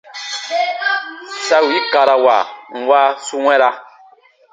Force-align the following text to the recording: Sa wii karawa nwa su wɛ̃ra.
Sa 1.45 1.57
wii 1.65 1.81
karawa 1.91 2.37
nwa 2.79 3.01
su 3.25 3.35
wɛ̃ra. 3.45 3.69